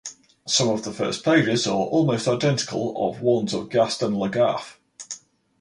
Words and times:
Some 0.47 0.67
of 0.69 0.83
the 0.83 0.91
first 0.91 1.23
pages 1.23 1.67
are 1.67 1.75
almost 1.77 2.27
identical 2.27 3.07
of 3.07 3.21
ones 3.21 3.53
of 3.53 3.69
Gaston 3.69 4.13
Lagaffe. 4.15 4.79